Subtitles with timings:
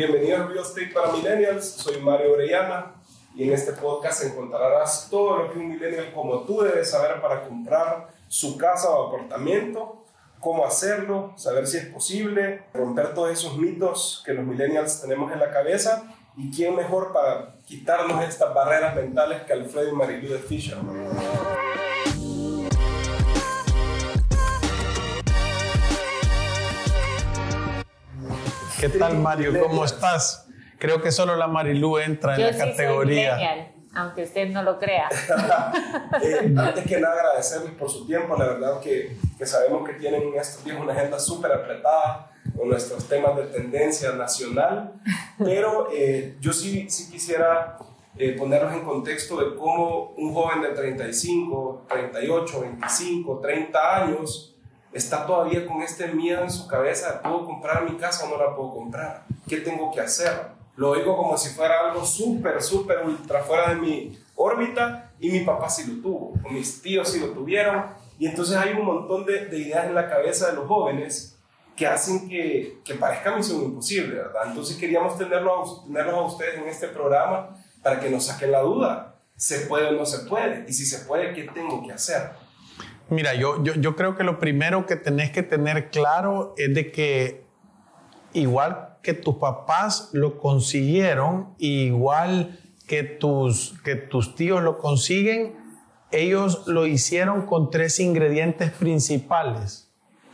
[0.00, 2.94] Bienvenido a Real Estate para Millennials, soy Mario Orellana
[3.36, 7.42] y en este podcast encontrarás todo lo que un millennial como tú debe saber para
[7.42, 10.06] comprar su casa o apartamento,
[10.38, 15.38] cómo hacerlo, saber si es posible, romper todos esos mitos que los millennials tenemos en
[15.38, 16.04] la cabeza
[16.34, 20.78] y quién mejor para quitarnos estas barreras mentales que Alfredo y Marilu de Fisher.
[28.80, 29.52] ¿Qué tal, Mario?
[29.60, 30.48] ¿Cómo estás?
[30.78, 33.36] Creo que solo la Marilú entra en la categoría.
[33.36, 35.08] Soy aunque usted no lo crea.
[36.22, 38.36] eh, antes que nada, agradecerles por su tiempo.
[38.38, 42.68] La verdad que, que sabemos que tienen en estos días una agenda súper apretada con
[42.68, 44.94] nuestros temas de tendencia nacional,
[45.38, 47.76] pero eh, yo sí, sí quisiera
[48.16, 54.49] eh, ponerlos en contexto de cómo un joven de 35, 38, 25, 30 años
[54.92, 58.54] está todavía con este miedo en su cabeza, ¿puedo comprar mi casa o no la
[58.54, 59.24] puedo comprar?
[59.48, 60.32] ¿Qué tengo que hacer?
[60.76, 65.40] Lo oigo como si fuera algo súper, súper, ultra fuera de mi órbita y mi
[65.40, 67.84] papá sí lo tuvo, o mis tíos sí lo tuvieron.
[68.18, 71.36] Y entonces hay un montón de, de ideas en la cabeza de los jóvenes
[71.76, 74.48] que hacen que, que parezca misión imposible, ¿verdad?
[74.48, 79.14] Entonces queríamos tenerlo tenerlos a ustedes en este programa para que nos saquen la duda.
[79.36, 80.66] ¿Se puede o no se puede?
[80.68, 82.32] Y si se puede, ¿qué tengo que hacer?
[83.10, 86.92] Mira, yo, yo, yo creo que lo primero que tenés que tener claro es de
[86.92, 87.44] que
[88.32, 95.56] igual que tus papás lo consiguieron, igual que tus, que tus tíos lo consiguen,
[96.12, 99.90] ellos lo hicieron con tres ingredientes principales.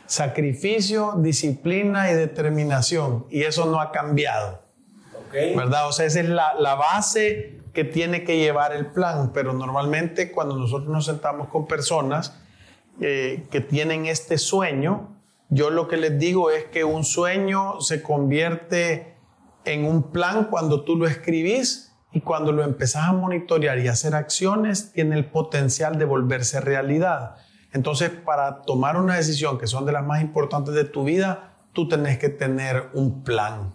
[0.06, 3.26] Sacrificio, disciplina y determinación.
[3.30, 4.62] Y eso no ha cambiado.
[5.28, 5.54] Okay.
[5.54, 5.88] ¿Verdad?
[5.88, 9.32] O sea, esa es la, la base que tiene que llevar el plan.
[9.34, 12.40] Pero normalmente cuando nosotros nos sentamos con personas,
[13.00, 15.16] eh, que tienen este sueño,
[15.48, 19.16] yo lo que les digo es que un sueño se convierte
[19.64, 24.14] en un plan cuando tú lo escribís y cuando lo empezás a monitorear y hacer
[24.14, 27.36] acciones, tiene el potencial de volverse realidad.
[27.72, 31.88] Entonces, para tomar una decisión que son de las más importantes de tu vida, tú
[31.88, 33.74] tenés que tener un plan.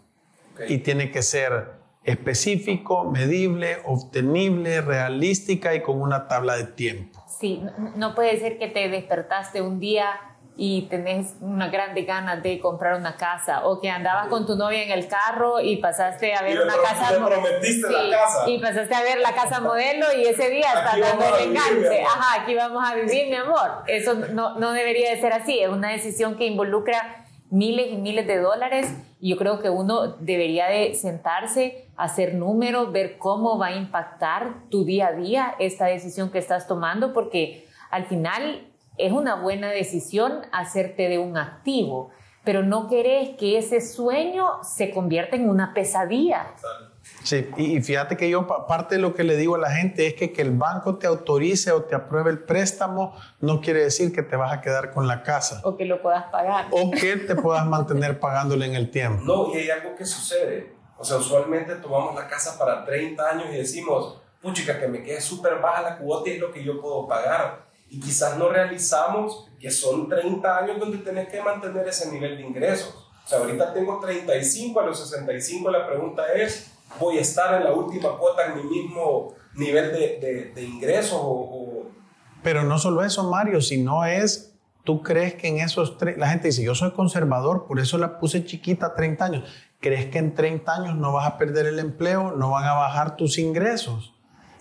[0.54, 0.74] Okay.
[0.74, 7.24] Y tiene que ser específico, medible, obtenible, realística y con una tabla de tiempo.
[7.28, 7.62] Sí,
[7.96, 10.20] no puede ser que te despertaste un día
[10.58, 14.84] y tenés una grande ganas de comprar una casa o que andabas con tu novia
[14.84, 18.50] en el carro y pasaste a ver y una casa prometiste sí, la casa.
[18.50, 22.42] y pasaste a ver la casa modelo y ese día estás dando el enganche ajá
[22.44, 23.84] aquí vamos a vivir mi amor.
[23.88, 28.26] Eso no, no debería de ser así es una decisión que involucra miles y miles
[28.26, 33.68] de dólares y yo creo que uno debería de sentarse, hacer números, ver cómo va
[33.68, 38.68] a impactar tu día a día esta decisión que estás tomando, porque al final
[38.98, 42.10] es una buena decisión hacerte de un activo,
[42.44, 46.48] pero no querés que ese sueño se convierta en una pesadilla.
[47.24, 50.16] Sí, y fíjate que yo parte de lo que le digo a la gente es
[50.16, 54.24] que que el banco te autorice o te apruebe el préstamo no quiere decir que
[54.24, 55.62] te vas a quedar con la casa.
[55.64, 56.68] O que lo puedas pagar.
[56.72, 59.24] O que te puedas mantener pagándole en el tiempo.
[59.24, 60.74] No, y hay algo que sucede.
[60.98, 65.22] O sea, usualmente tomamos la casa para 30 años y decimos, puchica, que me quede
[65.22, 67.66] súper baja la cuota y es lo que yo puedo pagar.
[67.90, 72.44] Y quizás no realizamos que son 30 años donde tenés que mantener ese nivel de
[72.44, 72.96] ingresos.
[73.24, 77.66] O sea, ahorita tengo 35, a los 65 la pregunta es, voy a estar en
[77.66, 81.92] la última cuota en mi mismo nivel de, de, de ingresos o, o,
[82.44, 86.48] Pero no solo eso, Mario, sino es, tú crees que en esos tres, la gente
[86.48, 89.44] dice, yo soy conservador, por eso la puse chiquita 30 años.
[89.82, 93.18] ¿Crees que en 30 años no vas a perder el empleo, no van a bajar
[93.18, 94.14] tus ingresos?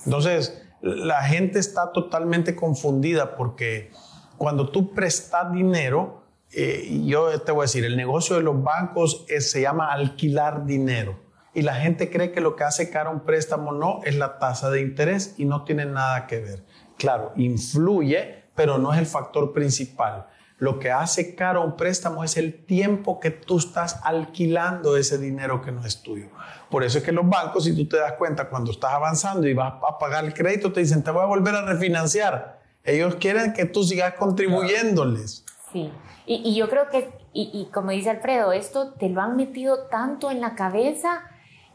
[0.04, 3.90] Entonces, la gente está totalmente confundida porque
[4.38, 9.26] cuando tú prestas dinero, eh, yo te voy a decir, el negocio de los bancos
[9.28, 13.20] es, se llama alquilar dinero y la gente cree que lo que hace caro un
[13.20, 16.64] préstamo no es la tasa de interés y no tiene nada que ver.
[16.96, 20.26] Claro, influye, pero no es el factor principal.
[20.58, 25.62] Lo que hace caro un préstamo es el tiempo que tú estás alquilando ese dinero
[25.62, 26.28] que no es tuyo.
[26.70, 29.54] Por eso es que los bancos, si tú te das cuenta, cuando estás avanzando y
[29.54, 32.60] vas a pagar el crédito, te dicen, te voy a volver a refinanciar.
[32.84, 35.46] Ellos quieren que tú sigas contribuyéndoles.
[35.72, 35.90] Sí,
[36.26, 39.86] y, y yo creo que, y, y como dice Alfredo, esto te lo han metido
[39.86, 41.22] tanto en la cabeza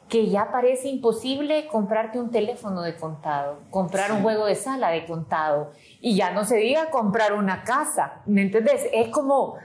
[0.09, 4.11] que ya parece imposible comprarte un teléfono de contado, comprar sí.
[4.13, 8.43] un juego de sala de contado y ya no se diga comprar una casa, ¿me
[8.43, 8.87] entiendes?
[8.93, 9.55] Es como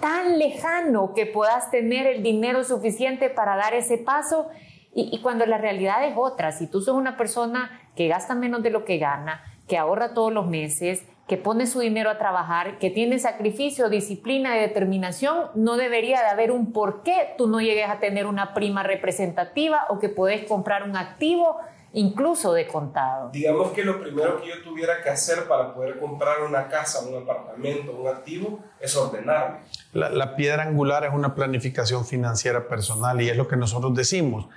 [0.00, 4.48] tan lejano que puedas tener el dinero suficiente para dar ese paso
[4.94, 8.62] y, y cuando la realidad es otra, si tú sos una persona que gasta menos
[8.62, 12.78] de lo que gana, que ahorra todos los meses, que pone su dinero a trabajar,
[12.78, 17.60] que tiene sacrificio, disciplina y determinación, no debería de haber un por qué tú no
[17.60, 21.58] llegues a tener una prima representativa o que puedes comprar un activo
[21.94, 23.30] incluso de contado.
[23.30, 27.22] Digamos que lo primero que yo tuviera que hacer para poder comprar una casa, un
[27.22, 29.58] apartamento, un activo, es ordenarme.
[29.92, 34.48] La, la piedra angular es una planificación financiera personal y es lo que nosotros decimos.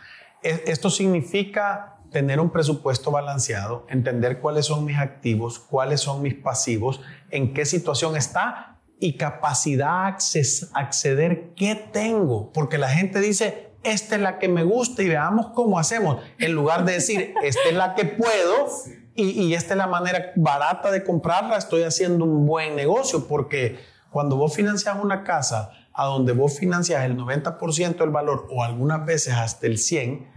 [0.41, 7.01] Esto significa tener un presupuesto balanceado, entender cuáles son mis activos, cuáles son mis pasivos,
[7.29, 12.53] en qué situación está y capacidad a acceder qué tengo.
[12.53, 16.53] Porque la gente dice, esta es la que me gusta y veamos cómo hacemos, en
[16.53, 18.69] lugar de decir, esta es la que puedo
[19.13, 23.77] y, y esta es la manera barata de comprarla, estoy haciendo un buen negocio, porque
[24.09, 29.06] cuando vos financias una casa a donde vos financias el 90% del valor o algunas
[29.06, 30.27] veces hasta el 100%,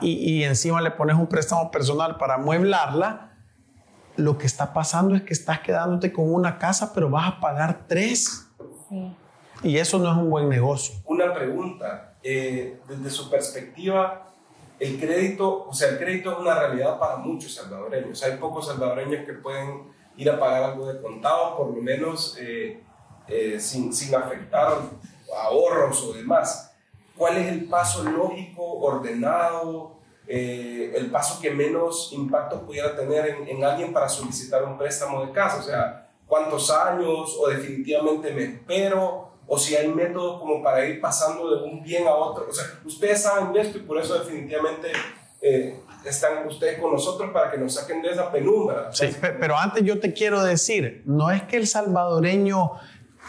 [0.00, 3.32] y, encima le pones un préstamo personal para amueblarla,
[4.16, 7.86] lo que está pasando es que estás quedándote con una casa, pero vas a pagar
[7.86, 8.48] tres.
[9.62, 10.96] Y eso no es un buen negocio.
[11.04, 14.26] Una pregunta, eh, desde su perspectiva,
[14.80, 18.22] el crédito, o sea, el crédito es una realidad para muchos salvadoreños.
[18.22, 22.82] Hay pocos salvadoreños que pueden ir a pagar algo de contado, por lo menos eh,
[23.28, 24.78] eh, sin, sin afectar
[25.44, 26.67] ahorros o demás
[27.18, 33.64] cuál es el paso lógico, ordenado, eh, el paso que menos impacto pudiera tener en,
[33.64, 35.58] alguien para solicitar un préstamo de casa.
[35.58, 41.00] O sea, cuántos años o definitivamente me espero o si hay métodos como para ir
[41.00, 42.46] pasando de un bien a otro.
[42.48, 44.92] O sea, ustedes saben de esto y por eso definitivamente
[45.40, 48.92] eh, están ustedes con nosotros para que nos saquen de esa penumbra.
[48.92, 49.08] Sí,
[49.40, 52.72] pero antes yo te quiero decir, no es que el salvadoreño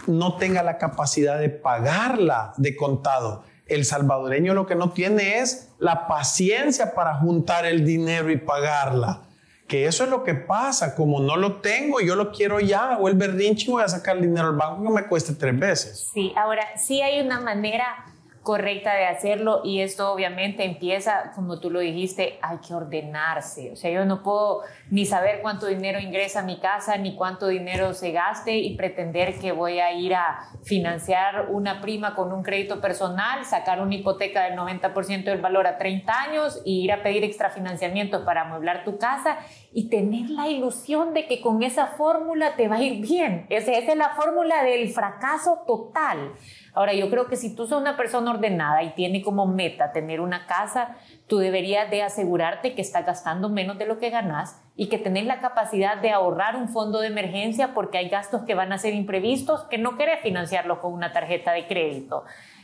[0.08, 5.70] no tenga la capacidad de pagarla de contado el salvadoreño lo que no tiene es
[5.80, 9.24] la paciencia para juntar el dinero y pagarla.
[9.68, 13.08] Que eso es lo que pasa, como no lo tengo, yo lo quiero ya, o
[13.08, 16.10] el berrinche voy a sacar el dinero al banco que me cueste tres veces.
[16.12, 18.06] Sí, ahora sí hay una manera
[18.44, 23.72] correcta de hacerlo y esto obviamente empieza, como tú lo dijiste, hay que ordenarse.
[23.72, 27.48] O sea, yo no puedo ni saber cuánto dinero ingresa a mi casa, ni cuánto
[27.48, 32.44] dinero se gaste y pretender que voy a ir a financiar una prima con un
[32.44, 37.04] crédito personal, sacar una hipoteca del 90% del valor a 30 años y ir a
[37.04, 39.38] pedir extrafinanciamiento para amueblar tu casa
[39.72, 43.46] y tener la ilusión de que con esa fórmula te va a ir bien.
[43.50, 46.34] Esa, es la fórmula del fracaso total.
[46.74, 50.22] Ahora, yo creo que si tú sos una persona ordenada y tiene como meta tener
[50.22, 50.96] una casa,
[51.28, 55.26] tú deberías de asegurarte que estás gastando menos de lo que ganas y que tenés
[55.26, 58.94] la capacidad de ahorrar un fondo de emergencia porque hay gastos que van a ser
[58.96, 62.24] imprevistos que no querés financiarlo con una tarjeta de crédito.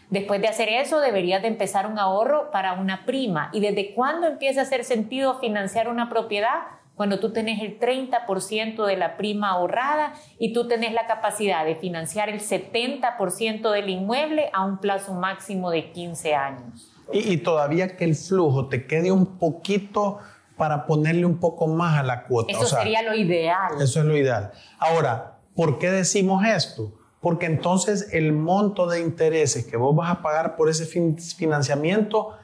[0.10, 3.50] Después de hacer eso, deberías de empezar un ahorro para una prima.
[3.54, 6.60] ¿Y desde cuándo empieza a hacer sentido financiar una propiedad?
[6.96, 11.76] Cuando tú tenés el 30% de la prima ahorrada y tú tenés la capacidad de
[11.76, 16.92] financiar el 70% del inmueble a un plazo máximo de 15 años.
[17.12, 20.20] Y, todavía que el flujo te quede un poquito
[20.58, 22.52] para ponerle un poco más a la cuota.
[22.52, 23.74] Eso sería lo ideal.
[23.80, 24.52] Eso es lo ideal.
[24.80, 26.94] Ahora, ¿por qué decimos esto?
[27.20, 32.38] Porque entonces el monto de intereses que vos vas a pagar por ese financiamiento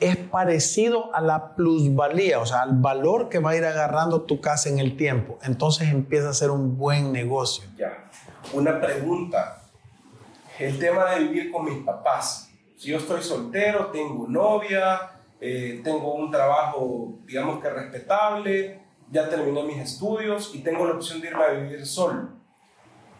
[0.00, 4.40] es parecido a la plusvalía, o sea, al valor que va a ir agarrando tu
[4.40, 5.38] casa en el tiempo.
[5.42, 7.68] Entonces empieza a ser un buen negocio.
[7.76, 8.08] Ya.
[8.52, 9.62] Una pregunta.
[10.58, 12.50] El tema de vivir con mis papás.
[12.76, 19.62] Si yo estoy soltero, tengo novia, eh, tengo un trabajo, digamos que respetable, ya terminé
[19.62, 22.30] mis estudios y tengo la opción de irme a vivir solo.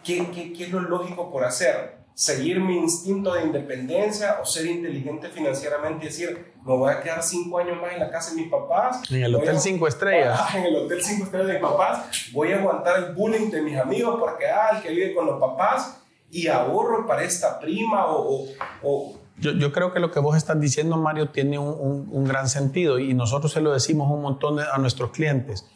[0.04, 1.97] ¿Qué, es lo lógico por hacer?
[2.18, 7.22] Seguir mi instinto de independencia o ser inteligente financieramente y decir, me voy a quedar
[7.22, 9.08] cinco años más en la casa de mis papás.
[9.08, 10.40] En el Hotel Cinco Estrellas.
[10.56, 12.32] en el Hotel Cinco Estrellas de mis papás.
[12.32, 15.38] Voy a aguantar el bullying de mis amigos porque, ah, el que vive con los
[15.38, 18.48] papás y ahorro para esta prima o...
[18.82, 22.24] o, yo, yo, creo que lo que vos estás diciendo, Mario, tiene un, un, un
[22.24, 25.66] gran sentido y nosotros se lo decimos un montón a nuestros clientes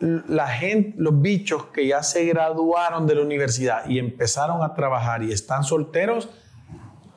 [0.00, 5.22] la gente, los bichos que ya se graduaron de la universidad y empezaron a trabajar
[5.22, 6.28] y están solteros,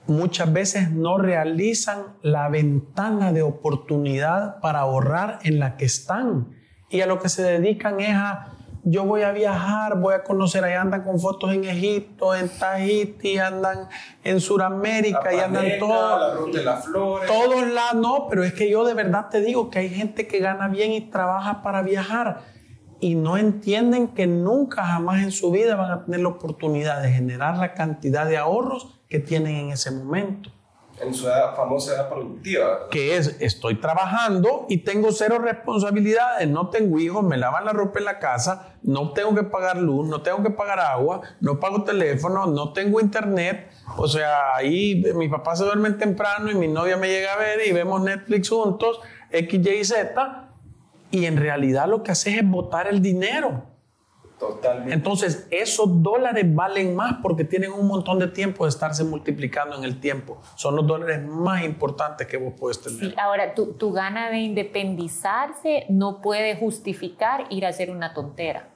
[0.08, 6.56] muchas veces no realizan la ventana de oportunidad para ahorrar en la que están.
[6.90, 8.54] Y a lo que se dedican es a,
[8.84, 13.38] yo voy a viajar, voy a conocer, ahí andan con fotos en Egipto, en Tahiti,
[13.38, 13.90] andan
[14.24, 16.56] en Sudamérica, y andan todos.
[16.64, 17.28] La flores.
[17.28, 20.40] Todos lados, no, pero es que yo de verdad te digo que hay gente que
[20.40, 22.57] gana bien y trabaja para viajar
[23.00, 27.12] y no entienden que nunca jamás en su vida van a tener la oportunidad de
[27.12, 30.52] generar la cantidad de ahorros que tienen en ese momento.
[31.00, 32.88] en su famosa edad productiva.
[32.90, 38.00] Que es, estoy trabajando y tengo cero responsabilidades, no tengo hijos, me lavan la ropa
[38.00, 41.84] en la casa, no tengo que pagar luz, no tengo que pagar agua, no pago
[41.84, 43.70] teléfono, no tengo internet.
[43.98, 47.60] O sea, ahí mi papá se duerme temprano y mi novia me llega a ver
[47.68, 49.00] y vemos Netflix juntos,
[49.30, 50.47] X, Y, Z.
[51.12, 53.64] Y en realidad lo que haces es botar el dinero.
[54.40, 54.94] Totalmente.
[54.94, 59.84] Entonces, esos dólares valen más porque tienen un montón de tiempo de estarse multiplicando en
[59.84, 60.40] el tiempo.
[60.56, 63.00] Son los dólares más importantes que vos puedes tener.
[63.00, 68.70] Sí, ahora, tu, tu gana de independizarse no puede justificar ir a hacer una tontera.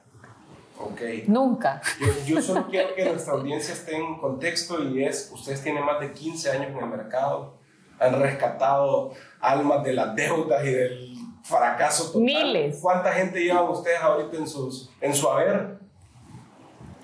[0.80, 1.00] Ok.
[1.28, 1.80] Nunca.
[2.00, 6.00] Yo, yo solo quiero que nuestra audiencia esté en contexto y es, ustedes tienen más
[6.00, 7.58] de 15 años en el mercado,
[8.00, 12.22] han rescatado almas de las deudas y del fracaso total.
[12.22, 12.78] Miles.
[12.80, 15.80] ¿Cuánta gente llevan ustedes ahorita en, sus, en su haber?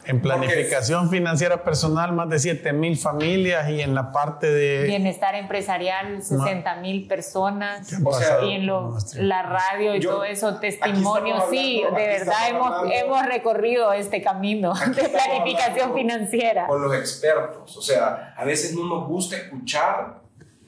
[0.04, 4.84] En planificación financiera personal, más de 7 mil familias y en la parte de...
[4.84, 7.92] Bienestar empresarial, 60 mil personas.
[8.02, 12.00] O sea, y en lo- la radio y Yo- todo eso, testimonios, estamos sí, hablando-
[12.00, 16.66] de verdad hemos, hablando- hemos recorrido este camino de planificación hablando financiera.
[16.68, 17.76] Con los expertos.
[17.76, 20.17] O sea, a veces no nos gusta escuchar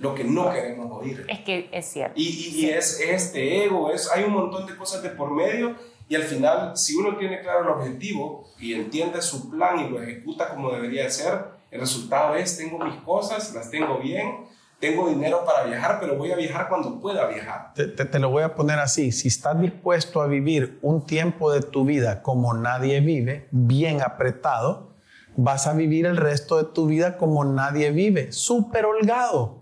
[0.01, 1.25] lo que no queremos oír.
[1.29, 2.15] Es que es cierto.
[2.19, 5.77] Y, y- y es este ego, es, hay un montón de cosas de por medio
[6.09, 10.03] y al final, si uno tiene claro el objetivo y entiende su plan y lo
[10.03, 11.35] ejecuta como debería de ser,
[11.71, 14.47] el resultado es, tengo mis cosas, las tengo bien,
[14.81, 17.75] tengo dinero para viajar, pero voy a viajar cuando pueda viajar.
[17.75, 21.53] Te, te- te lo voy a poner así, si estás dispuesto a vivir un tiempo
[21.53, 24.95] de tu vida como nadie vive, bien apretado,
[25.37, 29.60] vas a vivir el resto de tu vida como nadie vive, súper holgado.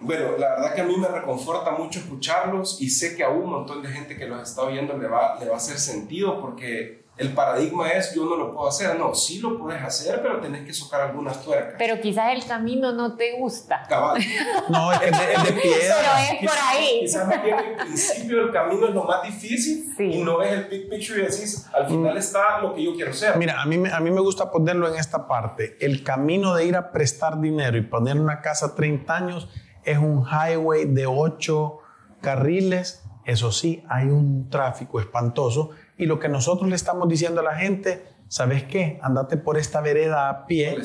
[0.00, 3.50] Bueno, la verdad que a mí me reconforta mucho escucharlos y sé que a un
[3.50, 7.00] montón de gente que los está oyendo le va, le va a hacer sentido porque
[7.18, 8.98] el paradigma es yo no lo puedo hacer.
[8.98, 11.74] No, sí lo puedes hacer, pero tenés que socar algunas tuercas.
[11.76, 13.82] Pero quizás el camino no te gusta.
[13.90, 14.22] Cabal.
[14.70, 15.96] No, es de, es de piedra.
[15.98, 17.00] Pero es por ahí.
[17.00, 20.04] Quizás más bien el principio del camino es lo más difícil Sí.
[20.04, 23.12] y no ves el big picture y decís, al final está lo que yo quiero
[23.12, 23.36] ser.
[23.36, 25.76] Mira, a mí, a mí me gusta ponerlo en esta parte.
[25.80, 29.48] El camino de ir a prestar dinero y poner una casa 30 años
[29.84, 31.78] es un highway de 8
[32.20, 33.04] carriles.
[33.24, 35.70] Eso sí, hay un tráfico espantoso.
[35.96, 38.98] Y lo que nosotros le estamos diciendo a la gente, ¿sabes qué?
[39.02, 40.78] Andate por esta vereda a pie,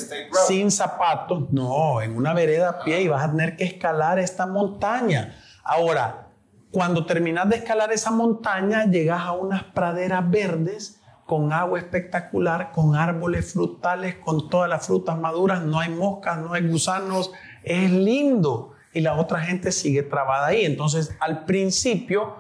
[0.48, 1.52] sin zapatos.
[1.52, 5.36] No, en una vereda a pie y vas a tener que escalar esta montaña.
[5.64, 6.28] Ahora,
[6.72, 12.96] cuando terminas de escalar esa montaña, llegas a unas praderas verdes con agua espectacular, con
[12.96, 17.32] árboles frutales, con todas las frutas maduras, no hay moscas, no hay gusanos,
[17.64, 18.75] es lindo.
[18.96, 20.66] Y la otra gente sigue trabada ahí.
[20.66, 22.38] Entonces, al principio,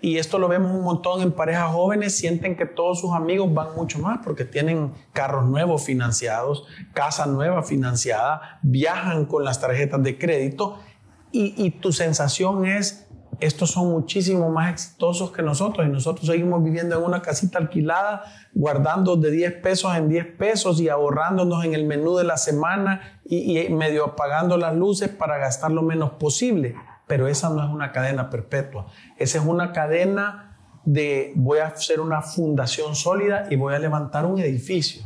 [0.00, 3.76] y esto lo vemos un montón en parejas jóvenes, sienten que todos sus amigos van
[3.76, 10.18] mucho más porque tienen carros nuevos financiados, casa nueva financiada, viajan con las tarjetas de
[10.18, 10.78] crédito
[11.30, 13.03] y, y tu sensación es,
[13.44, 18.24] estos son muchísimo más exitosos que nosotros y nosotros seguimos viviendo en una casita alquilada,
[18.54, 23.20] guardando de 10 pesos en 10 pesos y ahorrándonos en el menú de la semana
[23.24, 26.74] y, y medio apagando las luces para gastar lo menos posible.
[27.06, 28.86] Pero esa no es una cadena perpetua,
[29.18, 34.24] esa es una cadena de voy a hacer una fundación sólida y voy a levantar
[34.24, 35.02] un edificio.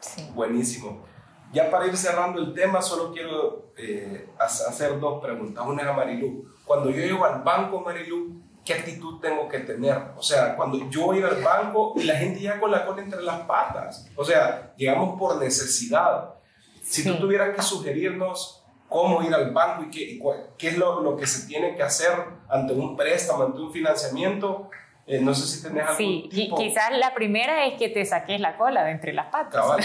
[0.00, 0.28] Sí.
[0.34, 1.05] Buenísimo.
[1.52, 5.64] Ya para ir cerrando el tema, solo quiero eh, ha- hacer dos preguntas.
[5.66, 6.44] Una es a Marilu.
[6.64, 9.96] Cuando yo llego al banco, Marilu, ¿qué actitud tengo que tener?
[10.16, 13.22] O sea, cuando yo voy al banco y la gente llega con la cola entre
[13.22, 14.08] las patas.
[14.16, 16.34] O sea, llegamos por necesidad.
[16.82, 17.18] Si tú Sí.
[17.20, 21.16] tuvieras que sugerirnos cómo ir al banco y qué, y cua- qué es lo, lo
[21.16, 22.12] que se tiene que hacer
[22.48, 24.70] ante un préstamo, ante un financiamiento,
[25.06, 26.56] eh, no sé si tenés algún Sí, tipo...
[26.56, 29.54] quizás la primera es que te saques la cola de entre las patas.
[29.54, 29.80] Cabal.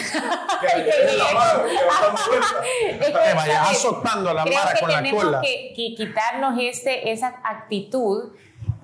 [3.00, 5.42] Te vayas azotando la mara con la cola.
[5.42, 8.34] Que, que quitarnos este, esa actitud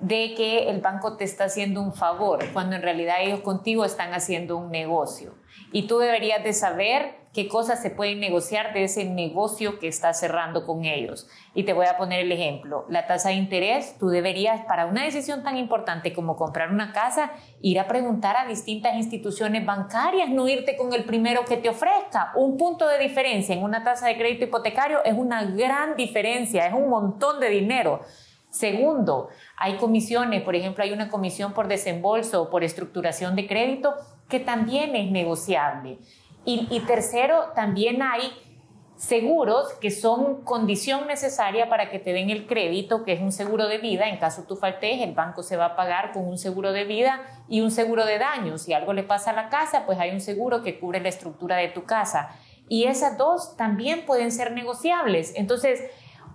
[0.00, 4.14] de que el banco te está haciendo un favor, cuando en realidad ellos contigo están
[4.14, 5.34] haciendo un negocio.
[5.72, 10.20] Y tú deberías de saber qué cosas se pueden negociar de ese negocio que estás
[10.20, 11.28] cerrando con ellos.
[11.54, 12.86] Y te voy a poner el ejemplo.
[12.88, 17.32] La tasa de interés, tú deberías, para una decisión tan importante como comprar una casa,
[17.60, 22.32] ir a preguntar a distintas instituciones bancarias, no irte con el primero que te ofrezca.
[22.34, 26.74] Un punto de diferencia en una tasa de crédito hipotecario es una gran diferencia, es
[26.74, 28.00] un montón de dinero.
[28.50, 33.94] Segundo, hay comisiones, por ejemplo, hay una comisión por desembolso o por estructuración de crédito
[34.28, 35.98] que también es negociable.
[36.50, 38.32] Y, tercero, también hay
[38.96, 43.68] seguros que son condición necesaria para que te den el crédito, que es un seguro
[43.68, 44.08] de vida.
[44.08, 47.20] En caso tú faltes, el banco se va a pagar con un seguro de vida
[47.50, 48.62] y un seguro de daños.
[48.62, 51.56] Si algo le pasa a la casa, pues hay un seguro que cubre la estructura
[51.56, 52.30] de tu casa.
[52.70, 55.32] y esas dos también pueden ser negociables.
[55.36, 55.82] Entonces,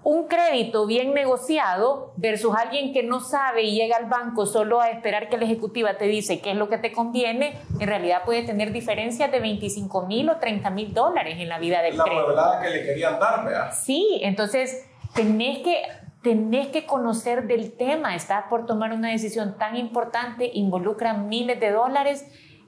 [0.04, 4.90] un crédito bien negociado versus alguien que no sabe y llega al banco solo a
[4.90, 8.44] esperar que la ejecutiva te dice qué es lo que te conviene, en realidad puede
[8.44, 12.36] tener diferencias de 25 mil o 30 mil dólares en la vida del la crédito.
[12.36, 13.72] La que le querían dar, ¿verdad?
[13.74, 15.84] Sí, entonces tenés que,
[16.22, 21.72] tenés que conocer del tema, estás por tomar una decisión tan importante, involucra miles de
[21.72, 22.26] dólares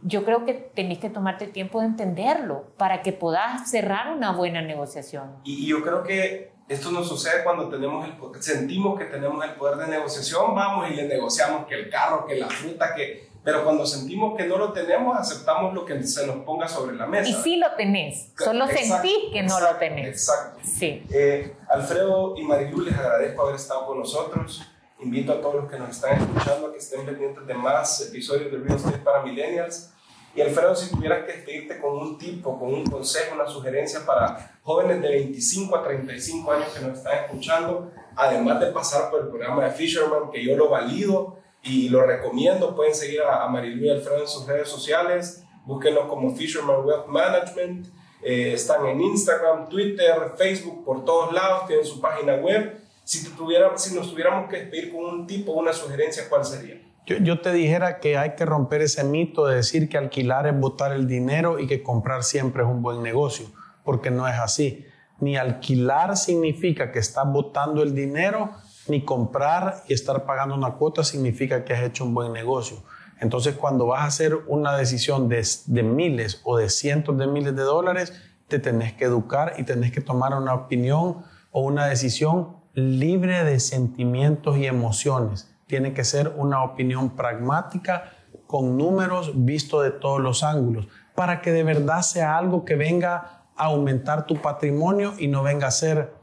[0.08, 4.62] yo creo que tenés que tomarte tiempo de entenderlo para que puedas cerrar una buena
[4.62, 5.38] negociación.
[5.44, 9.77] Y yo creo que esto nos sucede cuando tenemos el, sentimos que tenemos el poder
[9.77, 13.29] de negociación, vamos y le negociamos que el carro, que la fruta, que...
[13.43, 17.05] Pero cuando sentimos que no lo tenemos, aceptamos lo que se nos ponga sobre la
[17.05, 17.29] mesa.
[17.29, 20.07] Y sí lo tenés, solo sentís que no lo tenés.
[20.07, 20.60] Exacto.
[20.63, 21.05] Sí.
[21.12, 24.63] Eh, Alfredo y Marilu, les agradezco haber estado con nosotros.
[25.00, 28.51] Invito a todos los que nos están escuchando a que estén pendientes de más episodios
[28.51, 29.91] de Real Estate para Millennials.
[30.36, 34.58] Y Alfredo, si tuvieras que despedirte con un tipo, con un consejo, una sugerencia para
[34.63, 39.27] jóvenes de 25 a 35 años que nos están escuchando, además de pasar por el
[39.30, 43.89] programa de Fisherman, que yo lo valido y lo recomiendo, pueden seguir a, Marilu y
[43.89, 47.88] Alfredo en sus redes sociales, búsquenlo como Fisherman Wealth Management,
[48.22, 52.77] eh, están en Instagram, Twitter, Facebook, por todos lados, tienen su página web.
[53.04, 56.82] Si, tuviera, si nos tuviéramos que despedir con un tipo, una sugerencia, ¿cuál sería?
[57.06, 60.92] Yo, te dijera que hay que romper ese mito de decir que alquilar es botar
[60.92, 63.46] el dinero y que comprar siempre es un buen negocio,
[63.84, 64.88] porque no es así.
[65.20, 68.50] Ni alquilar significa que estás botando el dinero,
[68.88, 72.78] ni comprar y estar pagando una cuota significa que has hecho un buen negocio.
[73.20, 77.56] Entonces, cuando vas a hacer una decisión de, de miles o de cientos de miles
[77.56, 78.14] de dólares,
[78.48, 83.60] te tenés que educar y tenés que tomar una opinión o una decisión libre de
[83.60, 88.12] sentimientos y emociones tiene que ser una opinión pragmática
[88.48, 93.43] con números visto de todos los ángulos, para que de verdad sea algo que venga
[93.55, 96.13] a aumentar tu patrimonio y no venga a ser,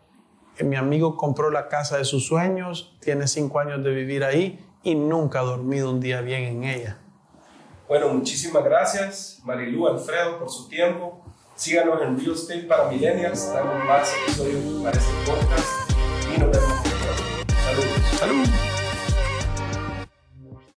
[0.56, 4.64] que mi amigo compró la casa de sus sueños, tiene cinco años de vivir ahí
[4.82, 6.98] y nunca ha dormido un día bien en ella.
[7.88, 11.24] Bueno, muchísimas gracias Marilu, Alfredo por su tiempo.
[11.54, 15.90] Síganos en Real Estate para Millennials, damos más episodios para este podcast
[16.34, 16.72] y nos vemos.
[17.64, 18.18] Saludos.
[18.18, 18.71] Salud.